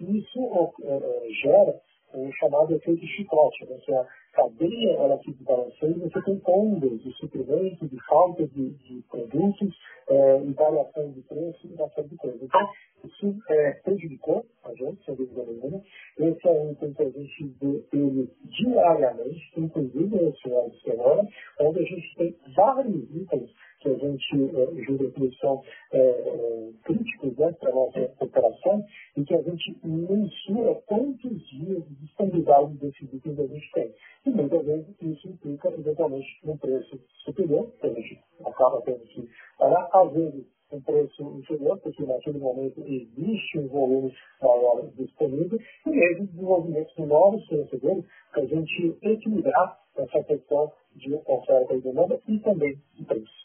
E 0.00 0.18
isso 0.18 0.72
é, 0.84 0.96
é, 0.96 1.28
gera 1.42 1.80
o 2.14 2.32
chamado 2.32 2.74
efeito 2.74 3.06
chicote, 3.06 3.64
né? 3.66 3.78
que 3.84 3.92
a 3.92 4.06
cadeia 4.32 4.92
ela 4.92 5.18
se 5.18 5.32
desbalanceia 5.32 5.94
você 5.98 6.22
tem 6.22 6.40
ondas 6.46 7.00
de 7.02 7.12
suprimentos, 7.14 7.90
de 7.90 8.06
falta 8.06 8.46
de, 8.46 8.70
de 8.70 9.02
produtos, 9.10 9.74
é, 10.08 10.40
e 10.42 10.52
variação 10.52 11.10
de 11.12 11.20
preço 11.22 11.66
e 11.66 11.94
série 11.94 12.08
de 12.08 12.16
coisas. 12.16 12.42
Então, 12.42 12.68
isso 13.04 13.36
é, 13.48 13.72
prejudicou 13.84 14.44
a 14.64 14.74
gente, 14.74 15.04
sem 15.04 15.14
dúvida 15.14 15.44
nenhuma. 15.44 15.82
Esse 16.18 16.48
é 16.48 16.50
um 16.50 16.72
item 16.72 16.92
que 16.92 17.02
a 17.02 17.10
gente 17.10 17.44
vê 17.60 17.84
ele 17.92 18.30
diariamente, 18.44 19.52
inclusive 19.56 20.16
nesse 20.16 20.42
final 20.42 20.70
de 20.70 20.80
semana, 20.82 21.28
onde 21.60 21.78
a 21.78 21.82
gente 21.82 22.16
tem 22.16 22.36
vários 22.54 23.10
itens 23.14 23.50
que 23.82 23.88
a 23.88 23.94
gente 23.94 24.56
é, 24.56 24.82
julga 24.84 25.10
que 25.10 25.36
são 25.38 25.62
é, 25.92 25.98
é, 25.98 26.70
críticos 26.84 27.36
né, 27.36 27.52
para 27.52 27.70
a 27.70 27.74
nossa 27.74 28.12
operação 28.20 28.84
e 29.16 29.24
que 29.24 29.34
a 29.34 29.42
gente 29.42 29.76
mensura 29.82 30.74
quantos 30.86 31.48
dias 31.48 31.84
de 31.88 31.94
disponibilidade 31.96 32.74
desses 32.74 33.12
itens 33.12 33.38
a 33.38 33.46
gente 33.46 33.72
tem. 33.72 33.92
E 34.24 34.30
muitas 34.30 34.64
vezes 34.64 34.86
isso 35.02 35.28
implica, 35.28 35.68
eventualmente, 35.68 36.28
um 36.44 36.56
preço 36.56 37.00
superior, 37.24 37.70
que 37.80 37.86
a 37.86 37.92
gente 37.92 38.20
acaba 38.44 38.80
tendo 38.82 39.00
que 39.00 39.28
pagar, 39.58 39.88
às 39.92 40.12
vezes 40.12 40.46
um 40.72 40.80
preço 40.80 41.22
inferior, 41.38 41.78
porque 41.80 42.02
naquele 42.04 42.38
momento 42.38 42.80
existe 42.86 43.58
um 43.58 43.68
volume 43.68 44.14
maior 44.40 44.86
disponível, 44.96 45.58
e 45.86 45.90
mesmo 45.90 46.26
desenvolvimento 46.28 46.94
de 46.96 47.04
novos 47.04 47.46
fornecedores, 47.46 48.04
para 48.30 48.42
a 48.42 48.46
gente 48.46 48.96
equilibrar 49.02 49.78
essa 49.96 50.22
questão 50.22 50.72
de 50.94 51.14
oferta 51.26 51.74
e 51.74 51.80
demanda 51.80 52.20
e 52.26 52.38
também 52.38 52.78
de 52.94 53.04
preço. 53.04 53.42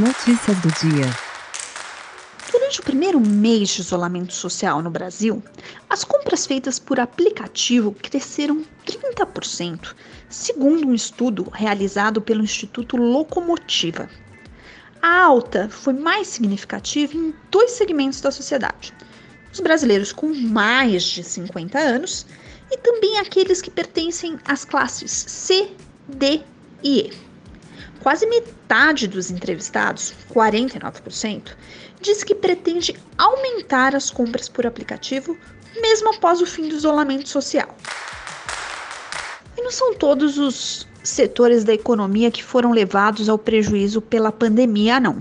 Notícias 0.00 0.56
do 0.60 0.68
dia. 0.80 1.04
Durante 2.50 2.80
o 2.80 2.82
primeiro 2.82 3.20
mês 3.20 3.68
de 3.68 3.82
isolamento 3.82 4.32
social 4.32 4.80
no 4.80 4.90
Brasil, 4.90 5.42
as 5.90 6.04
compras 6.04 6.46
feitas 6.46 6.78
por 6.78 6.98
aplicativo 6.98 7.94
cresceram 8.00 8.64
30%, 8.86 9.94
segundo 10.30 10.88
um 10.88 10.94
estudo 10.94 11.50
realizado 11.52 12.22
pelo 12.22 12.42
Instituto 12.42 12.96
Locomotiva. 12.96 14.08
A 15.02 15.20
alta 15.20 15.68
foi 15.68 15.92
mais 15.92 16.28
significativa 16.28 17.14
em 17.14 17.34
dois 17.50 17.72
segmentos 17.72 18.22
da 18.22 18.30
sociedade: 18.30 18.94
os 19.52 19.60
brasileiros 19.60 20.12
com 20.12 20.32
mais 20.32 21.02
de 21.02 21.22
50 21.22 21.78
anos 21.78 22.24
e 22.70 22.78
também 22.78 23.18
aqueles 23.18 23.60
que 23.60 23.70
pertencem 23.70 24.38
às 24.46 24.64
classes 24.64 25.10
C, 25.28 25.72
D 26.08 26.40
e 26.82 27.00
E. 27.00 27.29
Quase 28.02 28.26
metade 28.26 29.06
dos 29.06 29.30
entrevistados, 29.30 30.14
49%, 30.32 31.54
diz 32.00 32.24
que 32.24 32.34
pretende 32.34 32.96
aumentar 33.18 33.94
as 33.94 34.10
compras 34.10 34.48
por 34.48 34.66
aplicativo 34.66 35.36
mesmo 35.80 36.10
após 36.10 36.40
o 36.40 36.46
fim 36.46 36.68
do 36.68 36.74
isolamento 36.74 37.28
social. 37.28 37.76
E 39.56 39.62
não 39.62 39.70
são 39.70 39.94
todos 39.94 40.38
os 40.38 40.86
setores 41.02 41.64
da 41.64 41.74
economia 41.74 42.30
que 42.30 42.42
foram 42.42 42.72
levados 42.72 43.28
ao 43.28 43.38
prejuízo 43.38 44.00
pela 44.00 44.32
pandemia, 44.32 45.00
não. 45.00 45.18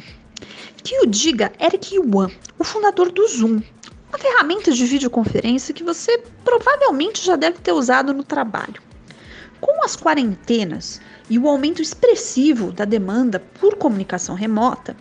Que 0.83 0.99
o 1.01 1.05
diga 1.05 1.51
Eric 1.59 1.95
Yuan, 1.95 2.31
o 2.57 2.63
fundador 2.63 3.11
do 3.11 3.27
Zoom, 3.27 3.61
uma 4.09 4.17
ferramenta 4.17 4.71
de 4.71 4.85
videoconferência 4.85 5.73
que 5.73 5.83
você 5.83 6.17
provavelmente 6.43 7.23
já 7.23 7.35
deve 7.35 7.59
ter 7.59 7.73
usado 7.73 8.13
no 8.13 8.23
trabalho. 8.23 8.88
Com 9.61 9.83
as 9.83 9.95
quarentenas 9.95 11.01
e 11.29 11.37
o 11.37 11.47
aumento 11.47 11.81
expressivo 11.81 12.71
da 12.71 12.85
demanda 12.85 13.39
por 13.59 13.75
comunicação 13.75 14.35
remota, 14.35 14.95